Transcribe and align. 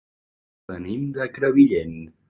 Venim 0.71 1.05
de 1.19 1.29
Crevillent. 1.37 1.99